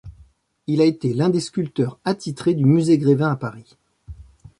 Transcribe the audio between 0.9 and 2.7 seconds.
l'un des sculpteurs attitrés du